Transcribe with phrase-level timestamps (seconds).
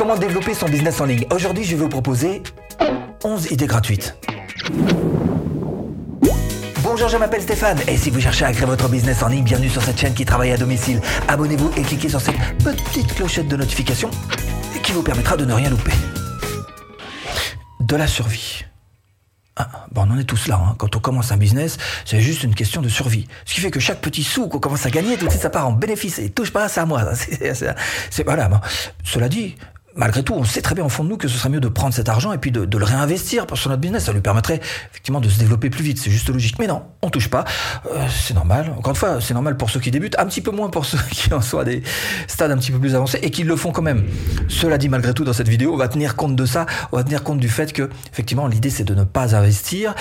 [0.00, 2.42] Comment développer son business en ligne Aujourd'hui, je vais vous proposer
[3.22, 4.16] 11 idées gratuites.
[6.82, 9.68] Bonjour, je m'appelle Stéphane et si vous cherchez à créer votre business en ligne, bienvenue
[9.68, 11.02] sur cette chaîne qui travaille à domicile.
[11.28, 14.10] Abonnez-vous et cliquez sur cette petite clochette de notification
[14.82, 15.92] qui vous permettra de ne rien louper.
[17.80, 18.64] De la survie.
[19.56, 20.58] Ah, bon, on en est tous là.
[20.64, 20.76] Hein.
[20.78, 21.76] Quand on commence un business,
[22.06, 23.26] c'est juste une question de survie.
[23.44, 25.68] Ce qui fait que chaque petit sou qu'on commence à gagner, tout de ça part
[25.68, 26.18] en bénéfice.
[26.20, 27.04] Et touche pas, c'est à moi.
[27.14, 28.48] C'est voilà.
[29.04, 29.56] Cela dit,
[30.00, 31.68] malgré tout, on sait très bien au fond de nous que ce serait mieux de
[31.68, 34.04] prendre cet argent et puis de, le réinvestir sur notre business.
[34.04, 34.58] Ça lui permettrait
[34.90, 35.98] effectivement de se développer plus vite.
[35.98, 36.58] C'est juste logique.
[36.58, 37.44] Mais non, on touche pas.
[37.92, 38.72] Euh, c'est normal.
[38.78, 40.98] Encore une fois, c'est normal pour ceux qui débutent, un petit peu moins pour ceux
[41.10, 41.82] qui en sont à des
[42.26, 44.06] stades un petit peu plus avancés et qui le font quand même.
[44.48, 46.64] Cela dit, malgré tout, dans cette vidéo, on va tenir compte de ça.
[46.92, 49.94] On va tenir compte du fait que, effectivement, l'idée c'est de ne pas investir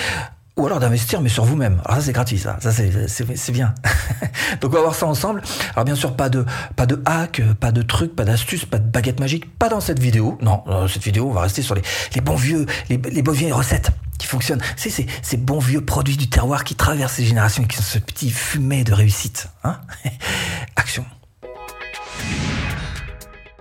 [0.60, 1.82] ou alors d'investir mais sur vous-même.
[1.86, 3.74] Alors ça c'est gratuit ça, ça c'est bien.
[4.62, 5.42] Donc on va voir ça ensemble.
[5.74, 6.46] Alors bien sûr pas de
[6.76, 10.00] pas de hack, pas de trucs, pas d'astuces, pas de baguette magique, pas dans cette
[10.00, 10.38] vidéo.
[10.42, 11.82] Non, dans cette vidéo on va rester sur les,
[12.14, 14.62] les bons vieux les, les bonnes vieilles recettes qui fonctionnent.
[14.76, 17.84] C'est ces, ces bons vieux produits du terroir qui traversent les générations et qui sont
[17.84, 19.48] ce petit fumet de réussite.
[19.64, 19.80] Hein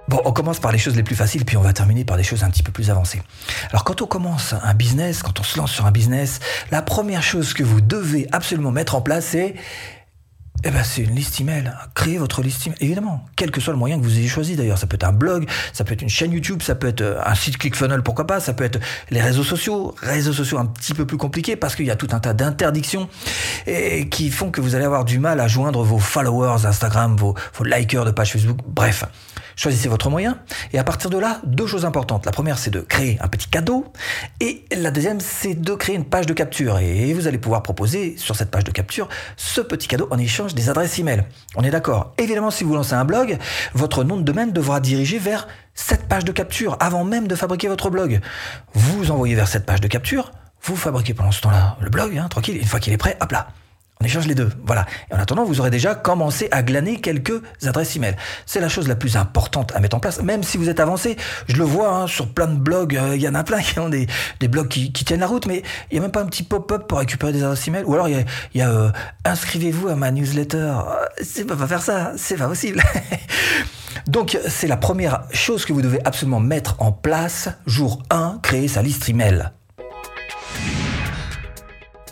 [0.08, 2.22] Bon, on commence par les choses les plus faciles, puis on va terminer par des
[2.22, 3.20] choses un petit peu plus avancées.
[3.70, 7.22] Alors, quand on commence un business, quand on se lance sur un business, la première
[7.22, 9.54] chose que vous devez absolument mettre en place, c'est
[10.64, 11.72] eh ben, c'est une liste email.
[11.94, 12.78] Créez votre liste email.
[12.80, 14.78] Évidemment, quel que soit le moyen que vous ayez choisi d'ailleurs.
[14.78, 17.20] Ça peut être un blog, ça peut être une chaîne YouTube, ça peut être euh,
[17.24, 18.40] un site ClickFunnels, pourquoi pas.
[18.40, 19.94] Ça peut être les réseaux sociaux.
[20.02, 23.08] Réseaux sociaux un petit peu plus compliqués parce qu'il y a tout un tas d'interdictions
[23.66, 27.34] et qui font que vous allez avoir du mal à joindre vos followers Instagram, vos,
[27.54, 28.58] vos likers de page Facebook.
[28.66, 29.04] Bref.
[29.58, 30.38] Choisissez votre moyen.
[30.72, 32.24] Et à partir de là, deux choses importantes.
[32.26, 33.86] La première, c'est de créer un petit cadeau.
[34.38, 36.78] Et la deuxième, c'est de créer une page de capture.
[36.78, 40.47] Et vous allez pouvoir proposer sur cette page de capture ce petit cadeau en échange
[40.54, 41.24] des adresses email.
[41.56, 42.12] On est d'accord.
[42.18, 43.38] Évidemment, si vous lancez un blog,
[43.74, 47.68] votre nom de domaine devra diriger vers cette page de capture avant même de fabriquer
[47.68, 48.20] votre blog.
[48.74, 50.32] Vous envoyez vers cette page de capture,
[50.62, 52.56] vous fabriquez pendant ce temps-là le blog, hein, tranquille.
[52.56, 53.48] Une fois qu'il est prêt, hop là,
[54.00, 54.50] on échange les deux.
[54.64, 54.86] Voilà.
[55.10, 58.16] Et en attendant, vous aurez déjà commencé à glaner quelques adresses email.
[58.46, 61.16] C'est la chose la plus importante à mettre en place, même si vous êtes avancé.
[61.48, 62.96] Je le vois hein, sur plein de blogs.
[62.96, 64.06] Euh, il y en a plein qui ont des,
[64.40, 66.86] des blogs qui, tiennent la route, mais il n'y a même pas un petit pop-up
[66.86, 67.84] pour récupérer des adresses email.
[67.84, 68.24] Ou alors il
[68.54, 68.90] y a, euh,
[69.24, 70.56] inscrivez-vous à ma newsletter.
[70.56, 72.12] Euh, c'est pas, pas faire ça.
[72.16, 72.82] C'est pas possible.
[74.06, 77.48] Donc, c'est la première chose que vous devez absolument mettre en place.
[77.66, 79.50] Jour 1, créer sa liste email.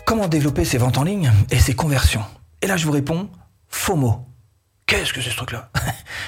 [0.07, 2.23] Comment développer ses ventes en ligne et ses conversions?
[2.61, 3.29] Et là, je vous réponds
[3.67, 4.25] FOMO.
[4.85, 5.69] Qu'est-ce que c'est ce truc-là?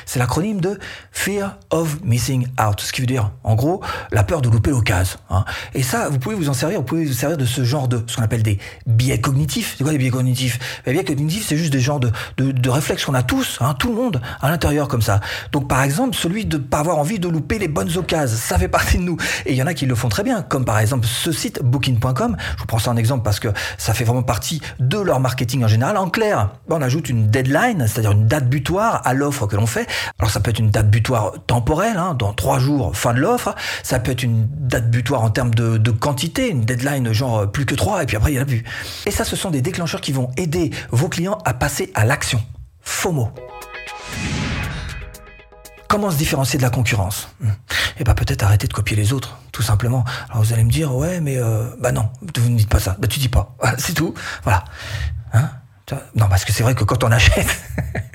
[0.10, 0.80] C'est l'acronyme de
[1.12, 3.80] Fear of Missing Out, ce qui veut dire, en gros,
[4.12, 5.20] la peur de louper l'occasion.
[5.30, 5.46] Hein.
[5.76, 8.04] Et ça, vous pouvez vous en servir, vous pouvez vous servir de ce genre de,
[8.08, 9.76] ce qu'on appelle des biais cognitifs.
[9.78, 10.82] C'est quoi les biais cognitifs?
[10.88, 13.76] Les biais cognitifs, c'est juste des genres de, de, de réflexes qu'on a tous, hein,
[13.78, 15.20] tout le monde, à l'intérieur comme ça.
[15.52, 18.68] Donc, par exemple, celui de pas avoir envie de louper les bonnes occasions, ça fait
[18.68, 19.18] partie de nous.
[19.46, 21.62] Et il y en a qui le font très bien, comme par exemple ce site
[21.62, 22.36] Booking.com.
[22.56, 25.64] Je vous prends ça en exemple parce que ça fait vraiment partie de leur marketing
[25.66, 25.98] en général.
[25.98, 29.86] En clair, on ajoute une deadline, c'est-à-dire une date butoir à l'offre que l'on fait.
[30.18, 33.56] Alors ça peut être une date butoir temporelle, hein, dans trois jours, fin de l'offre.
[33.84, 37.76] Ça peut être une date butoir en termes de, quantité, une deadline genre plus que
[37.76, 38.64] trois, et puis après il y en a plus.
[39.06, 42.42] Et ça, ce sont des déclencheurs qui vont aider vos clients à passer à l'action.
[42.82, 43.30] FOMO.
[45.88, 47.30] Comment se différencier de la concurrence?
[48.00, 50.06] Eh ben peut-être arrêter de copier les autres, tout simplement.
[50.30, 52.96] Alors vous allez me dire, ouais, mais euh, bah non, vous ne dites pas ça.
[53.00, 53.56] Bah tu dis pas.
[53.78, 54.14] C'est tout.
[54.44, 54.64] Voilà.
[55.34, 55.50] Hein?
[56.16, 57.48] Non, parce que c'est vrai que quand on achète,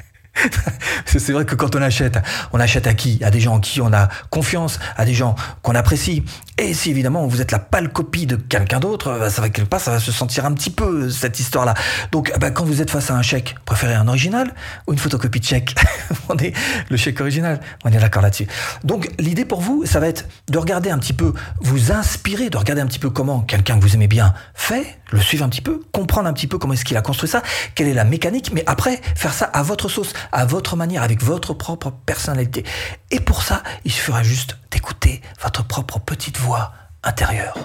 [1.06, 2.19] c'est vrai que quand on achète,
[2.53, 3.22] on achète à qui?
[3.22, 6.25] À des gens en qui on a confiance, à des gens qu'on apprécie.
[6.56, 9.69] Et si évidemment vous êtes la pâle copie de quelqu'un d'autre, bah, ça va quelque
[9.69, 11.75] part, ça va se sentir un petit peu cette histoire-là.
[12.12, 14.55] Donc, bah, quand vous êtes face à un chèque, préférez un original
[14.87, 15.75] ou une photocopie de chèque?
[16.28, 16.53] On est
[16.91, 17.61] le chèque original.
[17.84, 18.47] On est d'accord là-dessus.
[18.84, 22.56] Donc, l'idée pour vous, ça va être de regarder un petit peu, vous inspirer, de
[22.56, 25.61] regarder un petit peu comment quelqu'un que vous aimez bien fait, le suivre un petit
[25.61, 27.43] peu, comprendre un petit peu comment est-ce qu'il a construit ça,
[27.75, 31.22] quelle est la mécanique, mais après faire ça à votre sauce, à votre manière, avec
[31.22, 32.65] votre propre personnalité.
[33.12, 36.73] Et pour ça, il suffira juste d'écouter votre propre petite voix
[37.05, 37.56] intérieure.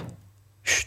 [0.62, 0.86] Chut.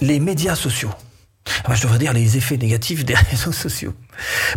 [0.00, 0.90] Les médias sociaux.
[1.64, 3.94] Ah, je devrais dire les effets négatifs des réseaux sociaux.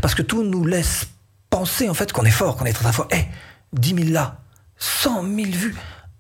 [0.02, 1.08] Parce que tout nous laisse
[1.50, 3.08] penser en fait qu'on est fort, qu'on est très fort.
[3.12, 3.24] Eh,
[3.72, 4.42] 10 000 là,
[4.78, 5.76] 100 000 vues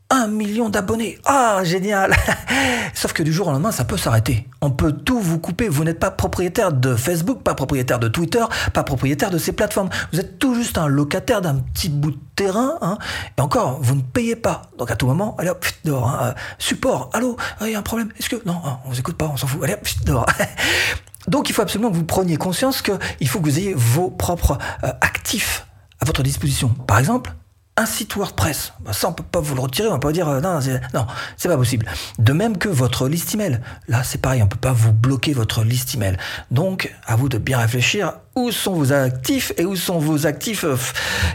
[0.09, 1.19] un million d'abonnés.
[1.25, 2.15] Ah, génial
[2.93, 4.47] Sauf que du jour au lendemain, ça peut s'arrêter.
[4.61, 5.67] On peut tout vous couper.
[5.67, 8.43] Vous n'êtes pas propriétaire de Facebook, pas propriétaire de Twitter,
[8.73, 9.89] pas propriétaire de ces plateformes.
[10.13, 12.77] Vous êtes tout juste un locataire d'un petit bout de terrain.
[12.81, 12.97] Hein.
[13.37, 14.63] Et encore, vous ne payez pas.
[14.77, 16.07] Donc à tout moment, allez hop, dehors.
[16.07, 16.33] Hein.
[16.57, 18.09] Support, allô, il y a un problème?
[18.17, 18.37] Est-ce que...
[18.45, 19.63] Non, on vous écoute pas, on s'en fout.
[19.63, 20.25] Allez hop, dehors.
[21.27, 24.57] Donc il faut absolument que vous preniez conscience qu'il faut que vous ayez vos propres
[24.83, 25.65] euh, actifs
[25.99, 26.69] à votre disposition.
[26.69, 27.33] Par exemple,
[27.77, 28.73] un site WordPress.
[28.79, 30.81] Bah, ça, on peut pas vous le retirer, on va pas dire euh, non, c'est,
[30.93, 31.05] non,
[31.37, 31.85] c'est pas possible.
[32.19, 33.61] De même que votre liste email.
[33.87, 36.17] Là, c'est pareil, on peut pas vous bloquer votre liste email.
[36.51, 40.63] Donc, à vous de bien réfléchir où sont vos actifs et où sont vos actifs
[40.63, 40.75] euh,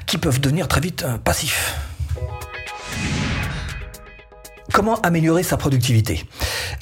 [0.06, 1.74] qui peuvent devenir très vite euh, passifs.
[4.72, 6.24] Comment améliorer sa productivité?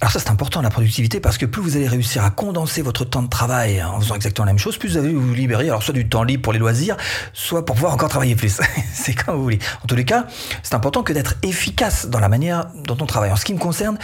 [0.01, 3.05] Alors ça c'est important la productivité parce que plus vous allez réussir à condenser votre
[3.05, 5.83] temps de travail en faisant exactement la même chose, plus vous allez vous libérer alors
[5.83, 6.97] soit du temps libre pour les loisirs,
[7.33, 8.61] soit pour pouvoir encore travailler plus.
[8.93, 9.59] c'est comme vous voulez.
[9.83, 10.27] En tous les cas,
[10.63, 13.33] c'est important que d'être efficace dans la manière dont on travaille.
[13.33, 13.99] En ce qui me concerne,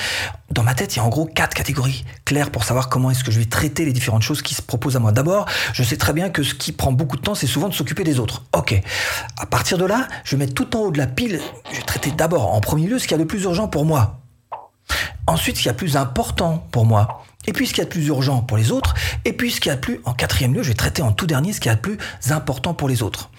[0.51, 3.25] dans ma tête, il y a en gros quatre catégories claires pour savoir comment est-ce
[3.25, 5.13] que je vais traiter les différentes choses qui se proposent à moi.
[5.13, 7.75] D'abord, je sais très bien que ce qui prend beaucoup de temps, c'est souvent de
[7.75, 8.45] s'occuper des autres.
[8.53, 8.81] Ok.
[9.39, 11.41] À partir de là, je vais mettre tout en haut de la pile.
[12.07, 14.21] Traiter d'abord en premier lieu ce qu'il y a de plus urgent pour moi.
[15.27, 17.25] Ensuite, ce qu'il y a de plus important pour moi.
[17.47, 18.95] Et puis ce qu'il y a de plus urgent pour les autres,
[19.25, 21.13] et puis ce qu'il y a de plus, en quatrième lieu, je vais traiter en
[21.13, 21.99] tout dernier ce qu'il y a de plus
[22.31, 23.31] important pour les autres.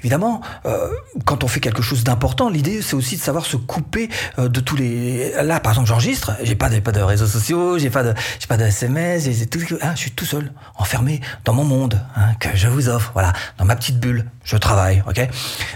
[0.00, 0.88] Évidemment, euh,
[1.24, 4.08] quand on fait quelque chose d'important, l'idée c'est aussi de savoir se couper
[4.38, 5.32] euh, de tous les.
[5.42, 8.46] Là, par exemple, j'enregistre, j'ai pas de, pas de réseaux sociaux, j'ai pas de, j'ai
[8.46, 12.48] pas de SMS, tout, hein, je suis tout seul, enfermé dans mon monde hein, que
[12.54, 15.28] je vous offre, voilà, dans ma petite bulle, je travaille, ok?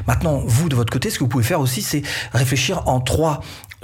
[0.06, 2.02] Maintenant, vous de votre côté, ce que vous pouvez faire aussi, c'est
[2.32, 3.40] réfléchir en trois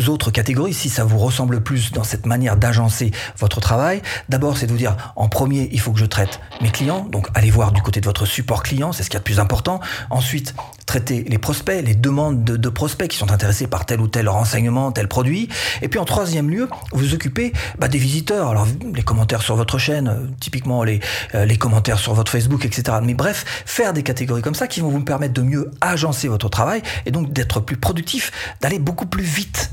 [0.09, 4.67] autres catégories, si ça vous ressemble plus dans cette manière d'agencer votre travail, d'abord c'est
[4.67, 7.73] de vous dire, en premier, il faut que je traite mes clients, donc allez voir
[7.73, 9.81] du côté de votre support client, c'est ce qu'il y a de plus important.
[10.11, 10.55] Ensuite,
[10.87, 14.93] traiter les prospects, les demandes de, prospects qui sont intéressés par tel ou tel renseignement,
[14.93, 15.49] tel produit.
[15.83, 19.79] Et puis en troisième lieu, vous occupez bah, des visiteurs, alors les commentaires sur votre
[19.79, 21.01] chaîne, typiquement les,
[21.35, 22.99] euh, les commentaires sur votre Facebook, etc.
[23.03, 26.49] Mais bref, faire des catégories comme ça qui vont vous permettre de mieux agencer votre
[26.49, 29.71] travail et donc d'être plus productif, d'aller beaucoup plus vite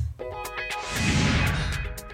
[1.01, 1.28] Thank you.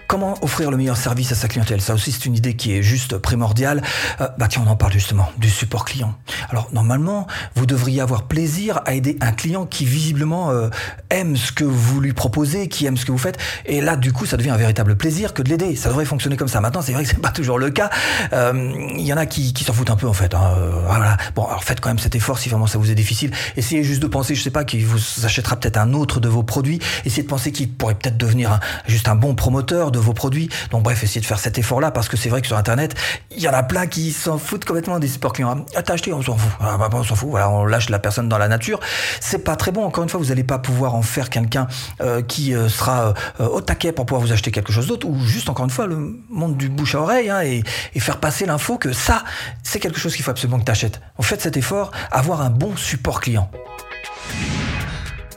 [0.08, 1.80] Comment offrir le meilleur service à sa clientèle?
[1.80, 3.82] Ça aussi, c'est une idée qui est juste primordiale.
[4.20, 6.14] Euh, bah tiens, on en parle justement, du support client.
[6.48, 7.26] Alors, normalement,
[7.56, 10.68] vous devriez avoir plaisir à aider un client qui visiblement euh,
[11.10, 13.38] aime ce que vous lui proposez, qui aime ce que vous faites.
[13.64, 15.74] Et là, du coup, ça devient un véritable plaisir que de l'aider.
[15.74, 16.60] Ça devrait fonctionner comme ça.
[16.60, 17.90] Maintenant, c'est vrai que c'est pas toujours le cas.
[18.32, 20.34] Euh, il y en a qui, s'en foutent un peu, en fait.
[20.34, 20.54] Hein.
[20.86, 21.16] voilà.
[21.34, 23.32] Bon, alors faites quand même cet effort si vraiment ça vous est difficile.
[23.56, 26.44] Essayez juste de penser, je sais pas, qu'il vous achètera peut-être un autre de vos
[26.44, 26.78] produits.
[27.04, 30.48] Essayez de penser qu'il pourrait peut-être devenir juste un bon promoteur vos produits.
[30.70, 32.94] Donc bref, essayez de faire cet effort-là parce que c'est vrai que sur Internet,
[33.30, 35.64] il y en a plein qui s'en foutent complètement des supports clients.
[35.74, 36.52] Ah, t'as on s'en fout.
[36.60, 37.28] Ah, bah, on s'en fout.
[37.30, 38.80] Voilà, on lâche la personne dans la nature.
[39.20, 39.84] C'est pas très bon.
[39.84, 41.66] Encore une fois, vous n'allez pas pouvoir en faire quelqu'un
[42.00, 45.18] euh, qui euh, sera euh, au taquet pour pouvoir vous acheter quelque chose d'autre ou
[45.24, 47.62] juste encore une fois le monde du bouche à oreille hein, et,
[47.94, 49.24] et, faire passer l'info que ça,
[49.62, 51.00] c'est quelque chose qu'il faut absolument que tu achètes.
[51.18, 53.50] En fait, cet effort, avoir un bon support client.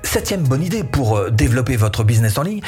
[0.03, 2.61] Septième bonne idée pour développer votre business en ligne,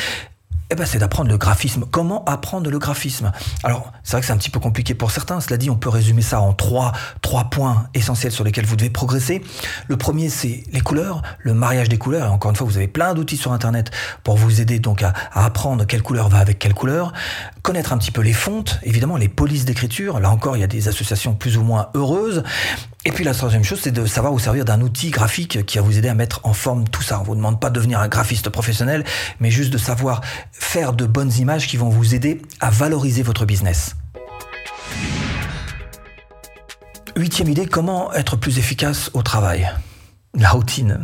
[0.71, 1.83] eh ben, c'est d'apprendre le graphisme.
[1.91, 3.33] Comment apprendre le graphisme?
[3.63, 5.41] Alors, c'est vrai que c'est un petit peu compliqué pour certains.
[5.41, 8.89] Cela dit, on peut résumer ça en trois, trois points essentiels sur lesquels vous devez
[8.89, 9.43] progresser.
[9.89, 12.31] Le premier, c'est les couleurs, le mariage des couleurs.
[12.31, 13.91] Encore une fois, vous avez plein d'outils sur Internet
[14.23, 17.11] pour vous aider donc à, apprendre quelle couleur va avec quelle couleur.
[17.61, 20.19] Connaître un petit peu les fontes, évidemment, les polices d'écriture.
[20.19, 22.43] Là encore, il y a des associations plus ou moins heureuses.
[23.05, 25.83] Et puis la troisième chose, c'est de savoir vous servir d'un outil graphique qui va
[25.83, 27.19] vous aider à mettre en forme tout ça.
[27.19, 29.03] On vous demande pas de devenir un graphiste professionnel,
[29.39, 30.21] mais juste de savoir
[30.51, 33.95] faire de bonnes images qui vont vous aider à valoriser votre business.
[37.15, 39.69] Huitième idée, comment être plus efficace au travail?
[40.33, 41.03] La routine.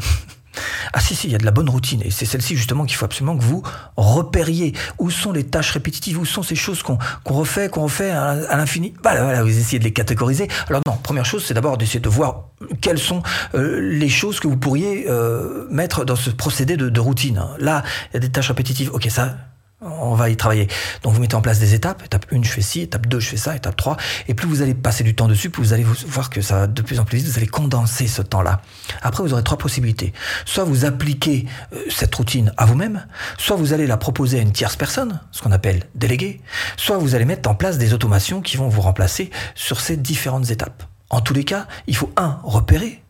[0.94, 2.02] Ah si, si, il y a de la bonne routine.
[2.04, 3.64] Et c'est celle-ci justement qu'il faut absolument que vous
[3.96, 4.74] repériez.
[5.00, 6.20] Où sont les tâches répétitives?
[6.20, 8.94] Où sont ces choses qu'on refait, qu'on refait à, l'infini?
[9.04, 10.48] Voilà, voilà, vous essayez de les catégoriser.
[10.68, 12.50] Alors non, première chose, c'est d'abord d'essayer de voir
[12.82, 13.22] quelles sont
[13.56, 17.42] euh, les choses que vous pourriez euh, mettre dans ce procédé de, de routine.
[17.60, 18.92] Là, il y a des tâches répétitives.
[18.94, 19.38] Ok, ça,
[19.82, 20.68] on va y travailler.
[21.04, 22.04] Donc vous mettez en place des étapes.
[22.04, 22.82] Étape 1, je fais ci.
[22.82, 23.56] Étape 2, je fais ça.
[23.56, 23.98] Étape 3.
[24.28, 26.68] Et plus vous allez passer du temps dessus, plus vous allez voir que ça va
[26.68, 27.28] de plus en plus vite.
[27.28, 28.62] Vous allez condenser ce temps-là.
[29.02, 30.14] Après, vous aurez trois possibilités.
[30.46, 33.06] Soit vous appliquez euh, cette routine à vous-même,
[33.38, 36.42] soit vous allez la proposer à une tierce personne, ce qu'on appelle délégué,
[36.76, 40.50] soit vous allez mettre en place des automations qui vont vous remplacer sur ces différentes
[40.50, 40.84] étapes.
[41.10, 43.04] En tous les cas, il faut un, repérer,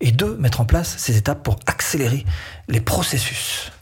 [0.00, 2.24] et deux, mettre en place ces étapes pour accélérer
[2.68, 3.73] les processus.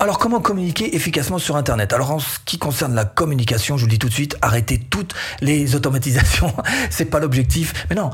[0.00, 1.92] Alors comment communiquer efficacement sur Internet?
[1.92, 4.78] Alors en ce qui concerne la communication, je vous le dis tout de suite, arrêtez
[4.78, 6.52] toutes les automatisations.
[6.90, 7.86] c'est pas l'objectif.
[7.90, 8.10] Mais non,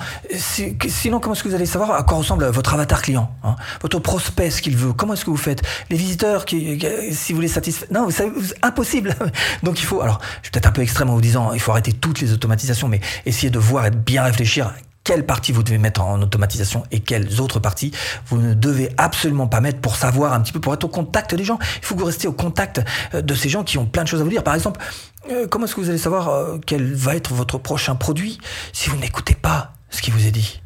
[0.88, 3.56] sinon comment est-ce que vous allez savoir à quoi ressemble votre avatar client hein?
[3.82, 5.62] Votre prospect, ce qu'il veut Comment est-ce que vous faites?
[5.90, 6.78] Les visiteurs, qui,
[7.12, 8.32] si vous les satisfaites Non, vous savez,
[8.62, 9.14] impossible.
[9.62, 11.72] Donc il faut, alors je suis peut-être un peu extrême en vous disant, il faut
[11.72, 14.72] arrêter toutes les automatisations, mais essayer de voir et de bien réfléchir
[15.08, 17.92] quelle partie vous devez mettre en automatisation et quelles autres parties
[18.26, 21.34] vous ne devez absolument pas mettre pour savoir un petit peu, pour être au contact
[21.34, 21.58] des gens.
[21.78, 22.82] Il faut que vous restiez au contact
[23.14, 24.44] euh, de ces gens qui ont plein de choses à vous dire.
[24.44, 24.78] Par exemple,
[25.30, 28.38] euh, comment est-ce que vous allez savoir euh, quel va être votre prochain produit
[28.74, 30.60] si vous n'écoutez pas ce qui vous est dit?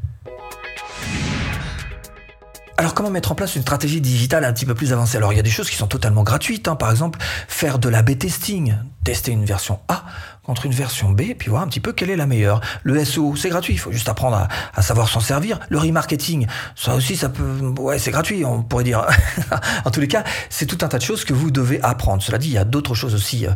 [2.83, 5.17] Alors comment mettre en place une stratégie digitale un petit peu plus avancée?
[5.17, 6.67] Alors il y a des choses qui sont totalement gratuites.
[6.67, 6.75] Hein.
[6.75, 8.75] Par exemple, faire de l'A-B testing,
[9.05, 10.05] tester une version A
[10.43, 12.61] contre une version B, puis voir un petit peu quelle est la meilleure.
[12.83, 15.61] Le SEO, c'est gratuit, il faut juste apprendre à, savoir s'en servir.
[15.69, 19.07] Le remarketing, ça aussi, ça peut, ouais, c'est gratuit, on pourrait dire.
[19.85, 22.21] en tous les cas, c'est tout un tas de choses que vous devez apprendre.
[22.21, 23.47] Cela dit, il y a d'autres choses aussi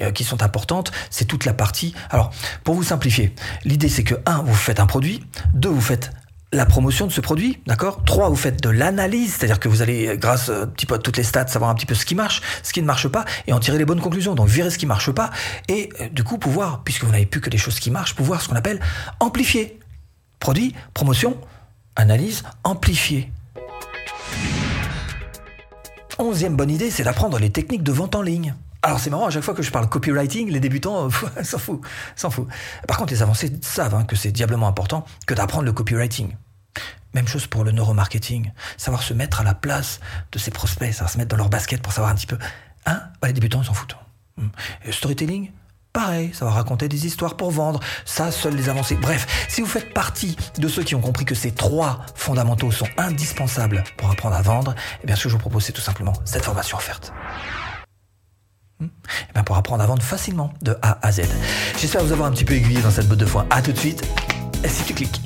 [0.00, 0.90] euh, qui sont importantes.
[1.08, 1.94] C'est toute la partie.
[2.10, 2.32] Alors,
[2.64, 3.32] pour vous simplifier,
[3.64, 5.24] l'idée c'est que un, vous faites un produit,
[5.54, 6.10] deux, vous faites
[6.52, 8.04] la promotion de ce produit, d'accord?
[8.04, 11.16] Trois, vous faites de l'analyse, c'est-à-dire que vous allez, grâce un petit peu à toutes
[11.16, 13.54] les stats, savoir un petit peu ce qui marche, ce qui ne marche pas, et
[13.54, 14.34] en tirer les bonnes conclusions.
[14.34, 15.30] Donc virer ce qui marche pas,
[15.68, 18.42] et euh, du coup pouvoir, puisque vous n'avez plus que des choses qui marchent, pouvoir
[18.42, 18.80] ce qu'on appelle
[19.18, 19.78] amplifier.
[20.40, 21.38] Produit, promotion,
[21.96, 23.32] analyse, amplifier.
[26.18, 28.54] Onzième bonne idée, c'est d'apprendre les techniques de vente en ligne.
[28.82, 31.08] Alors c'est marrant, à chaque fois que je parle copywriting, les débutants
[31.42, 31.82] s'en foutent,
[32.16, 32.48] s'en fout.
[32.88, 36.36] Par contre, les avancés savent hein, que c'est diablement important que d'apprendre le copywriting.
[37.14, 40.00] Même chose pour le neuromarketing, savoir se mettre à la place
[40.32, 42.38] de ses prospects, savoir se mettre dans leur basket pour savoir un petit peu.
[42.86, 43.02] Hein?
[43.20, 43.96] Bah, Les débutants s'en foutent.
[44.38, 44.48] Hmm.
[44.90, 45.52] storytelling,
[45.92, 48.94] Pareil, savoir raconter des histoires pour vendre, ça, seuls les avancées.
[48.94, 52.88] Bref, si vous faites partie de ceux qui ont compris que ces trois fondamentaux sont
[52.96, 56.14] indispensables pour apprendre à vendre, eh bien ce que je vous propose, c'est tout simplement
[56.24, 57.12] cette formation offerte.
[58.86, 61.22] Et eh bien pour apprendre à vendre facilement de A à Z.
[61.78, 63.46] J'espère vous avoir un petit peu aiguillé dans cette botte de foin.
[63.50, 64.02] A tout de suite,
[64.64, 65.20] si tu cliques.